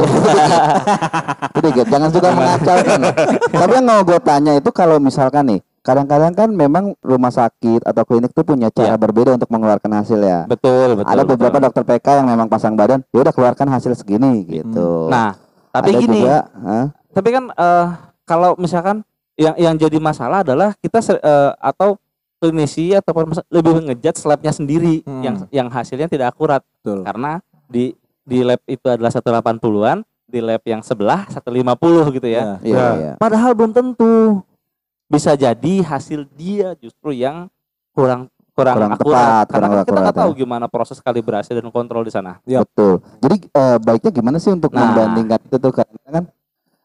[1.59, 1.85] dikit.
[1.87, 2.99] Jangan suka mengacaukan.
[3.47, 8.03] Tapi yang mau gue tanya itu kalau misalkan nih, kadang-kadang kan memang rumah sakit atau
[8.03, 8.99] klinik tuh punya cara Iya.
[8.99, 10.39] berbeda untuk mengeluarkan hasil ya.
[10.45, 11.09] Betul, betul.
[11.09, 11.65] Ada beberapa betul.
[11.69, 15.07] dokter PK yang memang pasang badan, ya udah keluarkan hasil segini gitu.
[15.07, 15.37] Nah,
[15.69, 16.85] tapi Ada gini, juga, hah?
[17.09, 17.85] tapi kan eh,
[18.23, 21.97] kalau misalkan yang yang jadi masalah adalah kita eh, atau
[22.37, 22.91] klinisi
[23.23, 25.23] mas- lebih ngejudge labnya sendiri Hmm.
[25.23, 27.01] yang yang hasilnya tidak akurat Betul.
[27.01, 32.41] karena di di lab itu adalah 180-an, di lab yang sebelah 150 gitu ya.
[32.41, 32.55] Ya.
[32.59, 32.89] Iya, Ya.
[32.95, 33.13] iya.
[33.15, 34.41] Padahal belum tentu.
[35.05, 37.51] Bisa jadi hasil dia justru yang
[37.91, 39.17] kurang kurang, Kurang akurat.
[39.17, 42.37] tepat, Karena kurang kan kita nggak tahu gimana proses kalibrasi dan kontrol di sana.
[42.43, 42.65] Yap.
[42.65, 43.01] Betul.
[43.19, 44.81] Jadi eh, baiknya gimana sih untuk Nah.
[44.87, 46.23] membandingkan itu tuh karena kan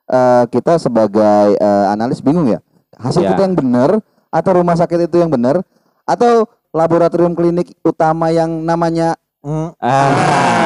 [0.08, 2.60] eh, kita sebagai eh, analis bingung ya.
[2.96, 3.32] Hasil Ya.
[3.32, 5.60] kita yang benar atau rumah sakit itu yang benar
[6.02, 10.57] atau laboratorium klinik utama yang namanya Hmm, Ah,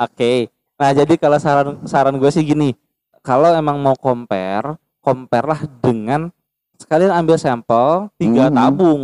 [0.00, 0.48] Oke.
[0.74, 2.72] Nah, jadi kalau saran saran gue sih gini,
[3.20, 6.32] kalau emang mau compare, compare lah dengan
[6.80, 8.56] sekalian ambil sampel tiga Mhm.
[8.56, 9.02] tabung,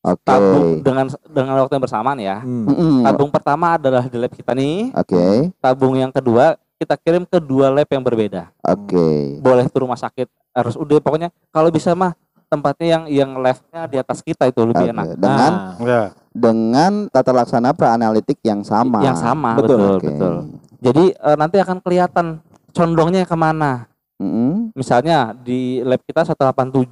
[0.00, 0.24] oke.
[0.24, 2.40] tabung dengan dengan waktu yang bersamaan ya.
[2.40, 2.64] hmm.
[2.64, 2.94] Mm-mm.
[3.04, 5.52] Tabung pertama adalah di lab kita nih, Oke.
[5.60, 8.48] tabung yang kedua kita kirim ke dua lab yang berbeda.
[8.64, 9.36] Oke.
[9.38, 12.16] Boleh itu rumah sakit RSUD pokoknya kalau bisa mah
[12.48, 14.92] tempatnya yang yang labnya di atas kita itu lebih Oke.
[14.96, 15.06] enak.
[15.12, 16.02] Dengan Nah, Ya.
[16.30, 19.00] Dengan tata laksana pra-analitik yang sama.
[19.00, 19.78] Yang sama Betul.
[19.78, 20.06] betul Oke.
[20.08, 20.34] betul.
[20.78, 22.26] Jadi eh, nanti akan kelihatan
[22.70, 23.86] condongnya ke mana.
[24.18, 24.74] Mm-mm.
[24.74, 26.90] Misalnya di lab kita 187,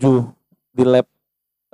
[0.70, 1.07] di lab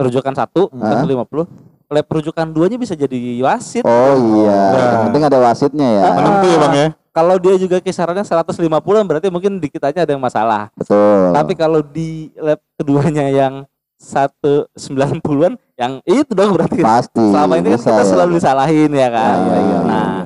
[0.01, 0.49] rujukan 1
[0.81, 1.05] Hah?
[1.05, 3.85] 150, lab rujukan 2-nya bisa jadi wasit.
[3.85, 4.89] Oh iya, Nah.
[4.97, 6.03] yang penting ada wasitnya ya.
[6.09, 6.13] Ah.
[6.17, 6.89] Menentu ya bang ya.
[7.13, 8.65] Kalau dia juga kisarannya 150
[9.05, 10.73] berarti mungkin di kitanya ada yang masalah.
[10.73, 11.37] Betul.
[11.37, 13.69] Tapi kalau di lab keduanya yang
[14.01, 17.25] 190-an yang itu dong berarti pasti.
[17.33, 18.05] selama ini kan kita ya.
[18.05, 19.37] selalu disalahin ya kan.
[19.41, 20.25] Iya, iya, nah, iya.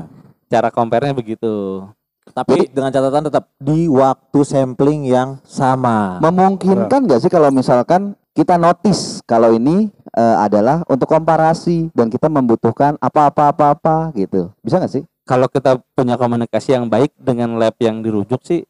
[0.50, 1.86] cara compare-nya begitu.
[2.34, 6.18] Tapi dengan catatan tetap di waktu sampling yang sama.
[6.18, 12.26] Memungkinkan nggak sih kalau misalkan kita notice kalau ini eh, adalah untuk komparasi dan kita
[12.26, 14.50] membutuhkan apa-apa-apa-apa gitu.
[14.60, 15.04] Bisa nggak sih?
[15.26, 18.66] Kalau kita punya komunikasi yang baik dengan lab yang dirujuk sih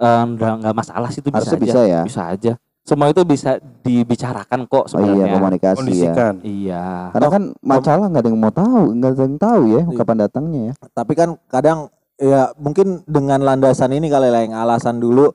[0.00, 1.64] eh, nggak nggak masalah sih itu bisa Harusnya aja.
[1.68, 2.02] bisa ya.
[2.02, 2.52] Bisa aja.
[2.84, 5.34] Semua itu bisa dibicarakan kok Oh iya, sebenarnya.
[5.40, 6.14] komunikasi ya.
[6.44, 6.84] Iya.
[7.16, 9.96] Karena kan masalah nggak ada yang mau tahu, nggak ada yang tahu ya Iya.
[9.96, 10.72] kapan datangnya ya.
[10.92, 11.78] Tapi kan kadang
[12.20, 15.32] ya mungkin dengan landasan ini kali lah yang alasan dulu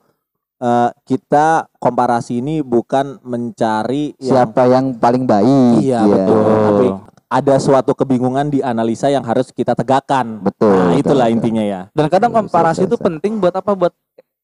[0.62, 5.82] eh, kita komparasi ini bukan mencari yang Siapa yang paling baik?
[5.82, 6.06] Iya, ya.
[6.06, 6.38] betul.
[6.38, 6.66] Betul.
[6.70, 6.88] Tapi
[7.30, 10.42] ada suatu kebingungan di analisa yang harus kita tegakkan.
[10.42, 10.70] Betul.
[10.74, 11.36] Nah, betul, itulah betul.
[11.38, 11.82] intinya ya.
[11.94, 13.06] Dan kadang komparasi bisa, itu bisa.
[13.06, 13.72] penting buat apa?
[13.74, 13.94] Buat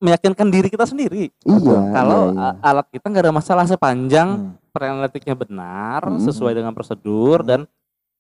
[0.06, 1.34] meyakinkan diri kita sendiri.
[1.42, 1.78] Iya.
[1.90, 2.62] Kalau iya, iya.
[2.62, 5.34] alat kita nggak ada masalah sepanjang Hmm.
[5.42, 6.22] benar, Hmm.
[6.22, 7.66] sesuai dengan prosedur dan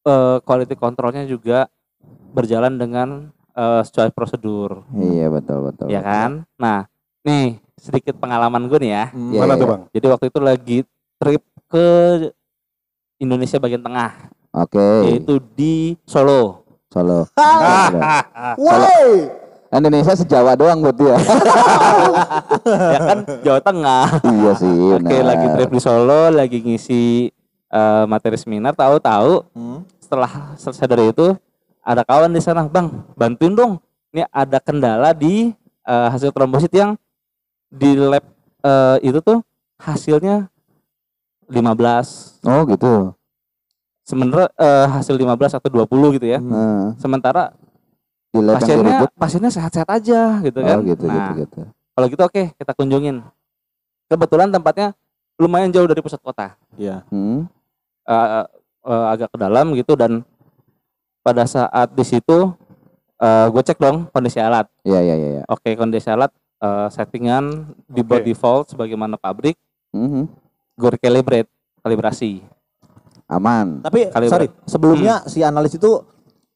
[0.05, 1.65] eh, quality controlnya juga
[2.33, 5.87] berjalan dengan eh, sesuai prosedur, Iya betul betul.
[5.87, 6.43] ya kan?
[6.59, 6.85] Nah,
[7.23, 9.05] nih sedikit pengalaman gue nih ya.
[9.09, 9.31] Hmm.
[9.31, 9.61] Iya, Mana iya.
[9.61, 9.81] tuh bang?
[9.95, 10.77] Jadi waktu itu lagi
[11.15, 11.87] trip ke
[13.15, 14.11] Indonesia bagian tengah,
[14.51, 15.07] Oke.
[15.07, 16.67] yaitu di Solo.
[16.91, 17.27] Solo.
[17.39, 17.89] Ah.
[18.55, 18.59] Solo.
[18.59, 19.44] Woi.
[19.75, 21.15] Indonesia sejawa doang buat dia.
[22.95, 24.05] ya kan Jawa Tengah.
[24.23, 24.77] iya sih.
[24.95, 27.29] Oke, lagi trip di Solo, lagi ngisi
[27.67, 29.83] eh, materi seminar, tahu-tahu Hmm.
[29.99, 31.35] setelah selesai dari itu
[31.81, 33.73] ada kawan di sana, "Bang, bantuin dong.
[34.09, 35.51] Ini ada kendala di
[35.83, 36.95] eh, hasil trombosit yang
[37.67, 38.23] di lab
[38.61, 39.43] eh, itu tuh
[39.77, 40.47] hasilnya
[41.45, 42.41] 15.
[42.41, 43.13] Oh gitu.
[44.01, 46.39] Sementara eh, hasil 15 atau 20 gitu ya.
[46.39, 46.49] Hmm.
[46.49, 47.43] Nah, Sementara
[48.43, 50.77] di pasiennya pasiennya sehat-sehat aja gitu kan.
[50.79, 51.59] Oh gitu nah, gitu gitu.
[51.95, 53.23] kalau gitu oke, kita kunjungin.
[54.11, 54.91] Kebetulan tempatnya
[55.39, 56.55] lumayan jauh dari pusat kota.
[56.75, 57.03] Iya.
[57.07, 57.47] Hmm.
[58.05, 58.45] eh,
[58.85, 60.21] eh, agak ke dalam gitu dan
[61.25, 62.53] pada saat di situ
[63.17, 64.67] eh, gue cek dong kondisi alat.
[64.83, 65.29] Iya iya iya.
[65.39, 65.43] iya.
[65.49, 66.29] Oke kondisi alat
[66.61, 68.29] eh, settingan dibuat Oke.
[68.35, 69.57] default sebagaimana pabrik.
[69.95, 70.27] Mhm.
[70.75, 71.49] Gue recalibrate
[71.81, 72.43] kalibrasi.
[73.25, 73.81] Aman.
[73.81, 75.97] Tapi Kali sorry, sebelumnya si analis itu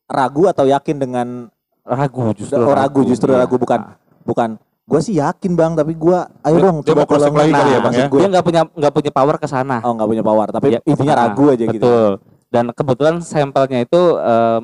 [0.06, 1.50] ragu atau yakin dengan
[1.90, 2.60] Ragu justru.
[2.60, 3.42] oh, ragu justru Iya.
[3.42, 3.80] ragu bukan
[4.22, 4.50] bukan
[4.86, 7.34] gue sih yakin bang tapi gue ayo Dia- dong dia check tolong.
[7.36, 8.08] lagi kali ya, Bang, maksud ya?
[8.08, 9.78] gua- Dia nggak punya nggak punya power ke sana.
[9.80, 12.12] oh nggak punya power tapi Ya, intinya ah, ragu aja gitu Betul.
[12.50, 14.60] Dan kebetulan sampelnya itu eh,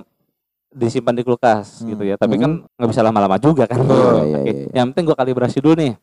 [0.71, 1.87] disimpan di kulkas Hmm.
[1.87, 2.15] gitu ya.
[2.15, 3.77] Tapi kan nggak bisa lama-lama juga kan.
[3.79, 4.65] Iya, iya, Oke, iya.
[4.73, 5.93] Yang penting gue kalibrasi dulu nih.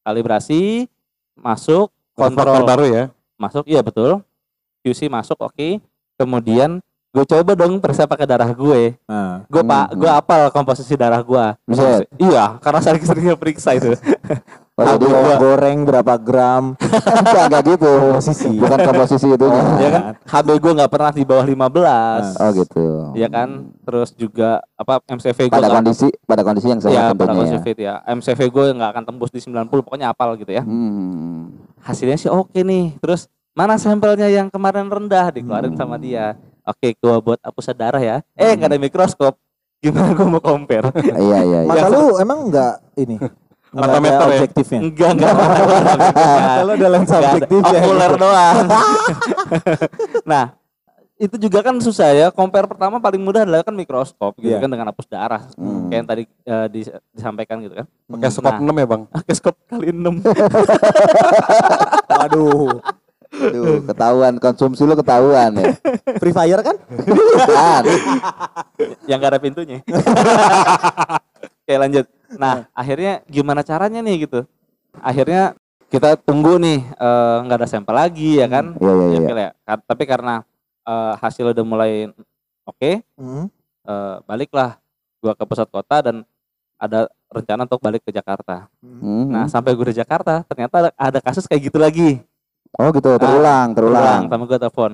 [0.00, 0.86] Kalibrasi
[1.34, 3.04] masuk Kontrol kontrol baru ya.
[3.34, 4.20] masuk iya betul
[4.80, 5.80] QC masuk oke
[6.14, 6.78] kemudian
[7.12, 8.96] gue coba dong periksa pakai darah gue.
[9.04, 12.08] Nah, gue pak Hmm, gue apal komposisi darah gue Buset.
[12.16, 13.92] iya karena sering seringnya periksa itu.
[14.72, 16.72] Bawang goreng berapa gram.
[17.20, 17.92] Enggak enggak gitu.
[17.92, 18.50] Komposisi.
[18.56, 19.46] Bukan komposisi itu.
[19.76, 20.02] ya kan?
[20.24, 22.84] HB gue nggak pernah di bawah 15 Oh gitu.
[23.12, 23.48] ya kan?
[23.84, 27.52] Terus juga apa MCV gue Pada nggak kondisi pada kondisi yang ya sehat pada kondisi
[27.52, 27.60] ya.
[27.60, 30.64] fit ya MCV gue nggak akan tembus di 90 pokoknya apal gitu ya.
[30.64, 31.52] Hmm.
[31.84, 32.96] hasilnya sih oke nih.
[32.96, 35.28] Terus mana sampelnya yang kemarin rendah?
[35.28, 36.32] Dikeluarin sama dia
[36.64, 38.16] oke gua buat hapus darah ya.
[38.34, 39.34] Eh nggak ada mikroskop.
[39.78, 40.88] Gimana gua mau compare?
[41.02, 41.60] Iya iya iya.
[41.66, 43.16] mata lu emang enggak ini?
[43.72, 44.36] Mata meter ya?
[44.36, 44.80] objektifnya?
[44.80, 45.32] Enggak enggak
[46.54, 48.56] kalau ada lensa objektifnya okuler doang.
[50.30, 50.44] Nah
[51.16, 52.26] itu juga kan susah ya.
[52.28, 54.60] Compare pertama paling mudah adalah kan mikroskop gitu Iya.
[54.60, 55.42] kan dengan hapus darah.
[55.54, 55.86] Hmm.
[55.86, 56.22] kayak yang tadi
[56.68, 57.86] dis- disampaikan gitu kan.
[58.08, 58.58] Pakai skop Nah.
[58.60, 59.02] 6 ya bang.
[59.08, 60.20] pakai skop kali 6
[62.12, 62.76] waduh
[63.32, 65.72] Aduh, ketahuan konsumsi lu ketahuan ya.
[66.20, 66.76] free fire kan
[67.42, 67.82] Kan.
[69.04, 69.80] yang gak ada pintunya.
[71.62, 72.06] Oke lanjut.
[72.34, 74.44] Nah akhirnya gimana caranya nih gitu?
[74.94, 75.54] Akhirnya
[75.88, 78.74] kita tunggu nih eh, nggak ada sampel lagi ya kan?
[78.76, 79.12] Iya iya iya.
[79.16, 79.50] Nyempil ya.
[79.62, 80.34] Ka- Tapi karena
[80.82, 82.10] eh, hasil udah mulai
[82.62, 83.46] oke, Hmm.
[83.82, 84.76] eh, baliklah
[85.22, 86.16] gua ke pusat kota dan
[86.76, 88.66] ada rencana untuk balik ke Jakarta.
[88.82, 89.30] Mhm.
[89.30, 92.18] Nah sampai gue di Jakarta ternyata ada, ada kasus kayak gitu lagi.
[92.72, 94.26] Oh gitu, terulang, terulang.
[94.26, 94.90] Sama gue telepon.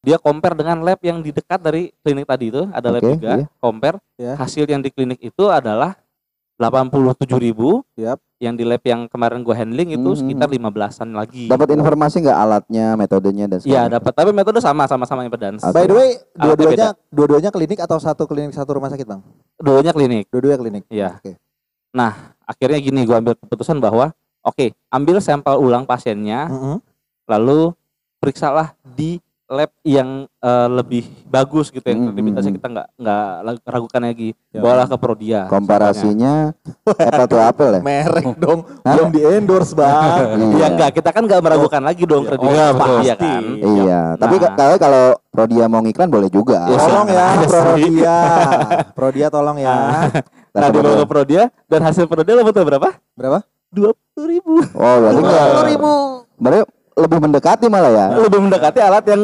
[0.00, 3.32] Dia compare dengan lab yang di dekat dari klinik tadi itu, ada lab juga.
[3.36, 3.46] iya.
[3.58, 4.32] Compare Ya.
[4.34, 5.94] hasil yang di klinik itu adalah
[6.56, 7.84] 87.000.
[7.96, 8.18] Yap.
[8.36, 10.18] Yang di lab yang kemarin gue handling itu Mhm.
[10.18, 11.44] sekitar 15-an lagi.
[11.46, 13.92] Dapat informasi nggak alatnya, metodenya dan Iya, sebagainya?
[13.94, 14.12] dapat.
[14.16, 15.60] Tapi metode sama sama-sama impedance.
[15.62, 15.72] Oke.
[15.72, 19.20] By the way, dua-duanya dua-duanya klinik atau satu klinik satu rumah sakit, Bang?
[19.56, 20.24] Dulunya klinik.
[20.26, 20.84] Dua-duanya klinik.
[20.88, 21.16] Iya.
[21.16, 21.36] Oke.
[22.42, 26.76] Akhirnya gini gue ambil keputusan bahwa oke, ambil sampel ulang pasiennya Mm-mm.
[27.30, 27.70] Lalu
[28.18, 33.22] periksalah di lab yang eh, lebih bagus gitu yang Hmm, kredibilitasnya hmm, kita nggak nggak
[33.66, 34.62] ragukan lagi Ya.
[34.62, 36.54] bawalah ke Prodia Komparasinya
[36.86, 37.82] apple to apple ya?
[37.82, 38.94] Merek dong, Hah?
[38.94, 40.38] belum di endorse, Bang.
[40.38, 40.66] ya Iya.
[40.70, 42.30] enggak kita kan nggak meragukan lagi dong Iya.
[42.30, 42.86] kredibilitas Oh, iya, betul.
[42.94, 44.54] Prodia kan Iya, tapi Nah.
[44.54, 46.60] kalau kalau Prodia mau ngiklan boleh juga.
[46.66, 47.26] Ya, Tolong ya.
[47.46, 48.16] Prodia.
[48.94, 49.74] Prodia tolong ya.
[50.50, 53.42] nah dibawa ke Prodia dan hasil Prodia lo betul berapa Berapa?
[53.70, 55.46] dua puluh ribu Oh, berarti enggak.
[55.74, 55.92] ribu.
[56.38, 56.60] Berarti
[57.00, 58.06] lebih mendekati malah ya.
[58.20, 59.22] lebih mendekati alat yang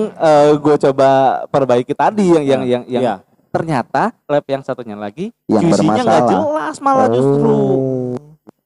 [0.57, 1.09] gue coba
[1.53, 3.15] perbaiki tadi yang yang yang yang Iya.
[3.53, 7.57] ternyata lab yang satunya lagi Yang QC-nya nggak jelas malah justru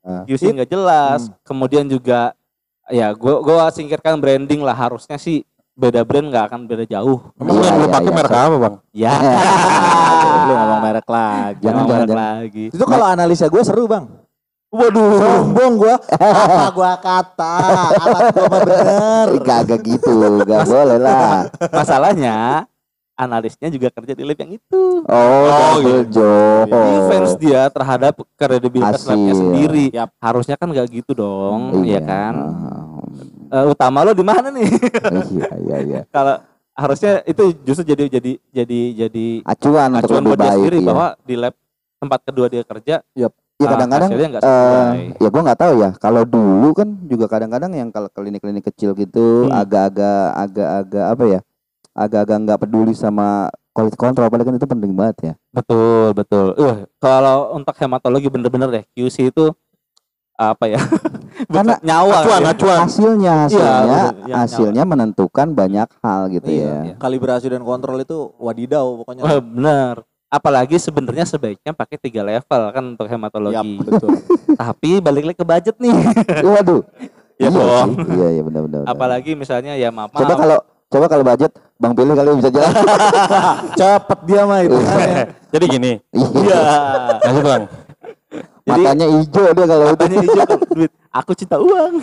[0.01, 0.11] Oh.
[0.11, 0.25] Ah.
[0.25, 1.29] QC nggak jelas.
[1.29, 1.37] Hmm.
[1.45, 2.33] Kemudian juga
[2.89, 5.45] ya gua gua singkirkan branding lah harusnya sih
[5.77, 7.21] beda brand nggak akan beda jauh.
[7.37, 8.17] Emang Iya, yang lu iya, pakai iya.
[8.17, 8.75] merek apa bang?
[8.93, 9.15] Ya.
[10.41, 11.63] Lu ngomong merek lagi.
[11.65, 12.65] Jangan, jangan, lagi.
[12.73, 14.05] Itu kalau analisa gue seru, Bang.
[14.71, 15.19] Waduh.
[15.19, 15.97] Sombong gua.
[16.15, 17.55] Apa gua kata?
[17.99, 19.27] Alat gua mah bener.
[19.51, 20.11] Kagak gitu,
[20.47, 21.51] gak boleh lah.
[21.75, 22.65] Masalahnya
[23.19, 24.83] analisnya juga kerja di lab yang itu.
[25.05, 26.71] Oh, double job.
[26.71, 29.87] Defense dia terhadap kredibilitas labnya sendiri.
[29.93, 30.15] Yap.
[30.23, 32.33] Harusnya kan nggak gitu dong, ya kan?
[33.51, 34.71] Eh, utama lo di mana nih?
[35.35, 36.01] iya, iya, iya.
[36.15, 36.39] Kalau
[36.79, 40.57] harusnya itu justru jadi jadi jadi jadi Acuan untuk acuan lebih buat dia baik.
[40.57, 40.87] sendiri iya.
[40.87, 41.55] bahwa di lab
[42.01, 42.97] tempat kedua dia kerja
[43.61, 45.21] Ya ah, kadang-kadang eh sesuai.
[45.21, 45.91] ya gua nggak tahu ya.
[45.95, 49.53] Kalau dulu kan juga kadang-kadang yang kalau klinik-klinik kecil gitu Hmm.
[49.53, 51.41] agak-agak agak-agak apa ya?
[51.93, 55.33] Agak-agak nggak peduli sama quality control padahal kan itu penting banget ya.
[55.53, 56.57] Betul, betul.
[56.57, 59.53] Uh, kalau untuk hematologi bener-bener deh QC itu
[60.35, 60.81] apa ya?
[61.55, 62.25] Karena nyawa.
[62.25, 62.51] Acuan, ya.
[62.53, 62.79] acuan.
[62.81, 64.01] Hasilnya Iya, hasilnya.
[64.25, 66.77] Iya, hasilnya menentukan banyak hal gitu Iya, ya.
[66.83, 66.95] iya.
[66.97, 69.23] Kalibrasi dan kontrol itu wadidaw pokoknya.
[69.23, 69.95] Wah, bener.
[70.31, 73.83] Apalagi sebenarnya sebaiknya pakai tiga level kan untuk Yap, hematologi.
[73.83, 74.11] betul.
[74.63, 75.91] Tapi balik lagi ke budget nih.
[76.47, 76.87] Waduh.
[77.35, 77.91] Ya iya dong.
[77.99, 78.15] sih.
[78.15, 78.81] Iya, iya benar benar.
[78.87, 80.13] Apalagi misalnya ya maaf.
[80.13, 82.71] Coba kalau coba kalau budget Bang Pilih kali bisa jalan.
[83.81, 84.77] Cepet dia mah itu.
[85.51, 86.61] Jadi gini, Iya.
[87.19, 87.63] lanjut bang.
[88.61, 89.91] Jadi Matanya hijau dia kalau itu.
[89.91, 90.93] matanya hijau kan duit.
[91.11, 91.95] Aku cinta uang.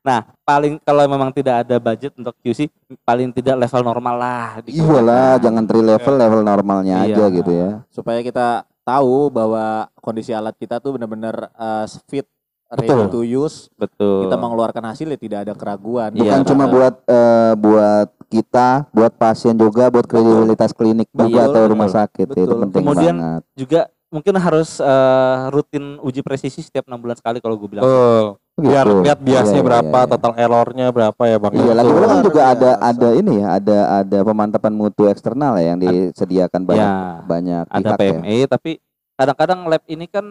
[0.00, 2.68] Nah, paling kalau memang tidak ada budget untuk QC,
[3.02, 4.46] paling tidak level normal lah.
[4.64, 7.16] Iyalah, jangan tri level level normalnya Iya.
[7.16, 7.70] aja gitu ya.
[7.88, 12.26] Supaya kita tahu bahwa kondisi alat kita tuh benar-benar uh, fit,
[12.70, 13.06] ready Betul.
[13.10, 13.68] to use.
[13.76, 14.26] Betul.
[14.26, 16.10] Kita mengeluarkan hasil ya tidak ada keraguan.
[16.14, 16.22] Iya.
[16.22, 21.62] Bukan cuma buat eh, buat kita, buat pasien juga, buat kredibilitas klinik juga Betul, atau
[21.66, 21.98] rumah betul.
[21.98, 22.60] sakit itu Betul.
[22.62, 23.42] penting Kemudian banget.
[23.58, 23.80] juga
[24.10, 27.86] mungkin harus eh, rutin uji presisi setiap enam bulan sekali kalau gue bilang.
[27.86, 28.24] Betul.
[28.60, 29.00] Biar Gitu.
[29.00, 30.10] lihat biasnya Iya, iya, berapa, iya, iya.
[30.12, 31.52] total errornya berapa ya bang?
[31.54, 35.78] Iya, lagi kan juga ada ada ini ya, ada ada pemantapan mutu eksternal ya yang
[35.80, 38.12] disediakan banyak ya, banyak ada pihak ya.
[38.12, 38.70] PME tapi
[39.16, 40.26] kadang-kadang lab ini kan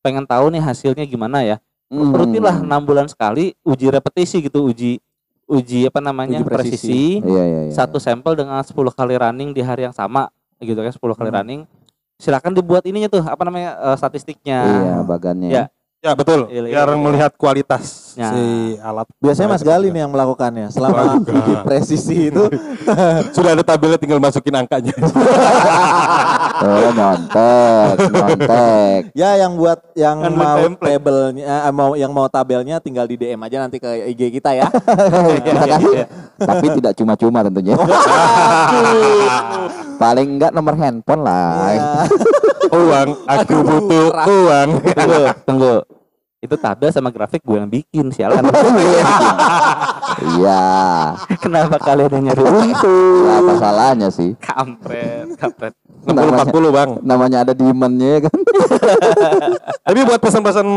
[0.00, 1.56] pengen tahu nih hasilnya gimana ya.
[1.88, 2.12] Hmm.
[2.14, 5.00] Rutin lah enam bulan sekali uji repetisi gitu, uji
[5.44, 7.18] uji apa namanya Uji presisi.
[7.18, 7.72] presisi, Iya, iya, iya.
[7.74, 11.38] satu sampel dengan 10 kali running di hari yang sama gitu kan 10 kali Hmm.
[11.42, 11.60] running.
[12.22, 14.62] Silakan dibuat ininya tuh apa namanya eh, statistiknya.
[14.62, 15.48] Iya, bagannya.
[15.50, 15.64] Ya.
[16.02, 16.50] Ya betul.
[16.50, 16.98] Iya, iya, Biar iya.
[16.98, 18.34] melihat kualitas Ya.
[18.34, 19.06] si alat.
[19.22, 21.32] Biasanya Mas Gali nih yang melakukannya selama Enggak.
[21.32, 22.44] uji presisi itu
[23.38, 24.92] Sudah ada tabelnya, tinggal masukin angkanya.
[26.62, 29.02] Oh, nyontek, nyontek.
[29.18, 33.42] ya yang buat yang Kan mau tabelnya eh, mau yang mau tabelnya tinggal di DM
[33.42, 34.70] aja nanti ke IG kita ya.
[36.38, 37.74] Tapi tidak cuma-cuma tentunya.
[39.98, 42.06] Paling enggak nomor handphone lah.
[42.62, 42.78] Iya.
[42.78, 44.68] uang, aku butuh uang.
[44.94, 45.74] Tunggu, tunggu.
[46.42, 48.42] Itu tabel sama grafik gue yang bikin sialan.
[50.22, 50.62] Iya.
[51.40, 53.26] Kenapa kalian yang nyari untung?
[53.26, 54.36] Apa salahnya sih?
[54.38, 55.74] Kampret, kampret.
[56.04, 56.90] 60 40 bang.
[57.02, 58.38] Namanya ada demandnya ya kan.
[59.88, 60.68] Tapi buat pesan-pesan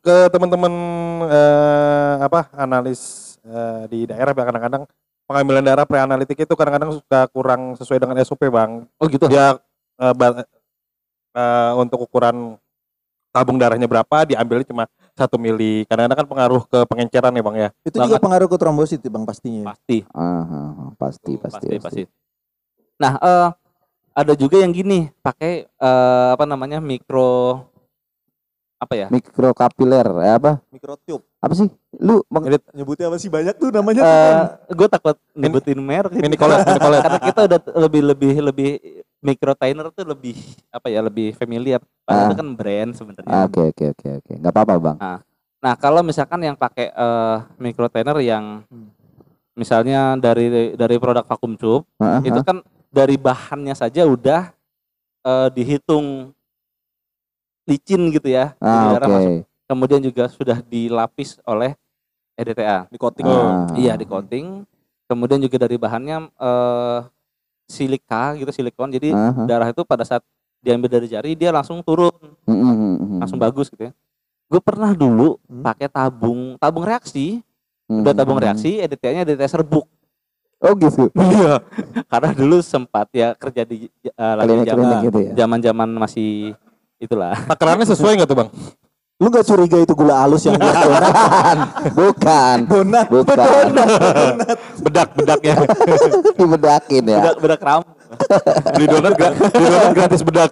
[0.00, 0.72] ke teman-teman
[1.28, 4.82] eh, apa analis eh, di daerah Bang, kadang-kadang
[5.26, 8.86] pengambilan darah preanalitik itu kadang-kadang suka kurang sesuai dengan SOP bang.
[8.98, 9.26] Oh gitu.
[9.30, 9.58] Dia
[10.00, 10.14] eh,
[11.40, 12.60] eh, untuk ukuran
[13.30, 15.86] tabung darahnya berapa diambilnya cuma satu mili.
[15.86, 17.68] Kadang-kadang kan pengaruh ke pengenceran ya bang ya.
[17.86, 19.72] Itu juga pengaruh ke trombosit Bang pastinya.
[19.72, 20.04] Pasti.
[20.12, 22.02] Ah, ah, ah, pasti, pasti, pasti, pasti.
[23.00, 23.48] Nah, eh
[24.10, 27.64] ada juga yang gini, pakai eh, apa namanya mikro
[28.80, 29.06] apa ya?
[29.12, 30.52] Mikrokapiler, eh, apa?
[30.72, 31.20] Mikrotube.
[31.44, 31.68] Apa sih?
[32.00, 34.40] Lu meng- Nyebutnya apa sih banyak tuh namanya tuh, Eh Bang.
[34.72, 36.16] gue takut nyebutin merek.
[36.16, 36.64] Mini collet.
[37.04, 38.70] karena kita udah lebih lebih lebih
[39.20, 40.36] microtainer tuh lebih
[40.68, 41.80] apa ya lebih familiar.
[42.02, 42.28] Padahal Ah.
[42.28, 43.30] itu kan brand sebenarnya.
[43.30, 44.32] Ah, Oke oke oke oke.
[44.40, 44.96] Nggak apa-apa bang.
[45.60, 46.88] Nah, kalau misalkan yang pakai
[47.56, 48.64] microtainer yang
[49.52, 54.50] misalnya dari dari produk vacuum tube Heeh, itu kan dari bahannya saja udah
[55.20, 56.32] eh, dihitung
[57.68, 58.56] licin gitu ya.
[58.58, 59.04] Ah oke.
[59.06, 59.44] masuk.
[59.70, 61.76] Kemudian juga sudah dilapis oleh
[62.34, 62.88] EDTA.
[62.90, 63.28] Di coating.
[63.28, 63.68] Ah.
[63.76, 64.64] Iya, di coating.
[65.06, 66.98] Kemudian juga dari bahannya eh
[67.70, 68.90] silika gitu, silikon.
[68.90, 69.46] Jadi Ah, ah.
[69.46, 70.26] darah itu pada saat
[70.60, 72.12] diambil dari jari dia langsung turun,
[72.44, 73.18] Mm, mm, mm, mm.
[73.22, 73.92] langsung bagus gitu ya.
[74.50, 75.62] Gue pernah dulu Hmm.
[75.62, 77.38] pakai tabung tabung reaksi,
[77.86, 79.86] Mm, udah tabung reaksi, EDTA-nya EDTA serbuk.
[80.60, 81.08] Oh gitu.
[81.16, 81.62] Iya.
[82.04, 85.32] Karena dulu sempat ya kerja di eh, lagi zaman gitu ya.
[85.38, 86.52] zaman-zaman masih
[87.00, 87.32] itulah.
[87.48, 88.50] Takarannya sesuai nggak tuh bang?
[89.20, 91.12] Lu gak curiga itu gula halus yang buat donat?
[91.92, 92.56] Bukan.
[92.64, 93.06] donat.
[93.12, 93.64] Bukan.
[94.80, 95.54] Bedak bedaknya.
[96.40, 97.18] Dibedakin ya.
[97.20, 97.82] Bedak bedak ram.
[98.74, 100.50] Beli donat gra- beli donat gratis bedak.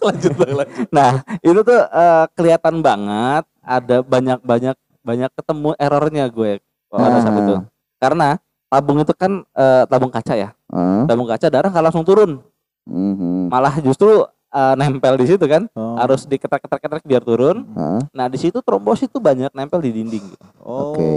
[0.00, 0.88] lanjut Bang, lanjut.
[0.88, 7.38] Nah, itu tuh eh, kelihatan banget ada banyak-banyak banyak ketemu errornya gue pada saat Ah.
[7.38, 7.54] itu.
[7.96, 8.28] Karena
[8.66, 10.50] tabung itu kan eh, tabung kaca ya.
[10.66, 12.42] Heeh, Tabung kaca darah nggak langsung turun,
[12.90, 15.66] mhm, malah justru eh, nempel di situ kan.
[15.72, 15.96] Oh.
[15.96, 17.64] Harus diketek-ketek biar turun.
[17.66, 18.00] heeh.
[18.12, 20.24] Nah, di situ trombosit tuh banyak nempel di dinding.
[20.34, 20.46] gitu.
[20.62, 20.92] Oh.
[20.92, 21.08] Oke.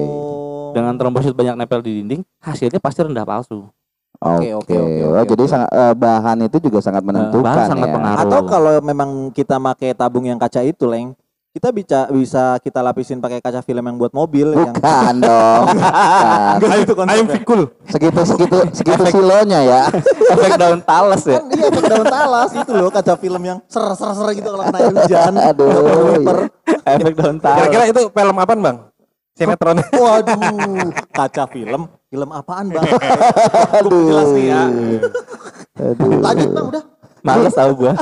[0.77, 3.65] Dengan trombosit banyak nempel di dinding, hasilnya pasti rendah palsu.
[4.19, 7.93] Oke, Oke, oke, jadi sangat eh, bahan itu juga sangat menentukan sangat ya.
[7.95, 8.19] pengaruh.
[8.27, 11.15] Atau kalau memang kita pakai tabung yang kaca itu, Leng,
[11.49, 15.65] kita bisa bisa kita lapisin pakai kaca film yang buat mobil yang Bukan dong.
[15.73, 16.55] Bukan.
[16.62, 17.35] Enggak itu Ayam konsepnya.
[17.41, 17.62] fikul.
[17.89, 19.81] Segitu segitu segitu silonya ya.
[20.38, 21.41] Efek daun talas ya.
[21.41, 24.63] Kan iya efek daun talas itu loh kaca film yang ser ser ser gitu kalau
[24.69, 25.33] kena air hujan.
[25.41, 25.69] Aduh,
[26.13, 26.38] Wiper.
[26.85, 27.57] Efek daun talas.
[27.65, 28.77] Kira-kira itu film apaan bang?
[29.39, 29.79] Sinetron.
[29.95, 31.88] Waduh, kaca film.
[32.09, 32.83] Film apaan, Bang?
[33.71, 34.09] Aduh.
[34.12, 34.62] Jelas nih ya.
[35.79, 36.19] Aduh.
[36.19, 36.83] Lanjut, Bang, udah.
[37.23, 37.93] Males tahu gua.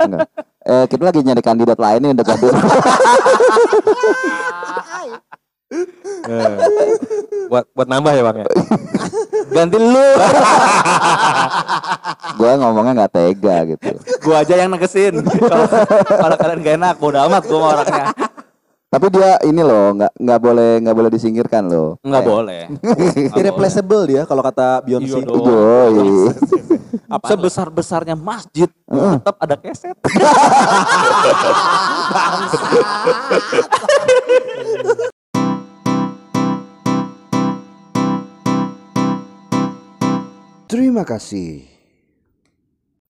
[0.00, 0.28] Enggak.
[0.64, 2.48] Eh, kita lagi nyari kandidat lain nih untuk ganti.
[6.24, 6.56] Eh,
[7.52, 8.46] buat buat nambah ya bang ya.
[9.52, 10.08] Ganti lu.
[12.40, 13.92] Gua ngomongnya nggak tega gitu.
[14.24, 15.20] gua aja yang negesin.
[16.08, 18.04] Kalau kalian gak enak, bodo amat gua sama orangnya.
[18.94, 21.98] Tapi dia ini loh, nggak nggak boleh nggak boleh disingkirkan loh.
[22.06, 22.70] Enggak boleh.
[23.34, 25.18] Irreplaceable dia kalau kata Beyonce.
[25.18, 25.50] Iya dong.
[25.50, 26.30] Yoi.
[27.34, 29.98] Sebesar-besarnya masjid tetap ada keset.
[40.70, 41.73] Terima kasih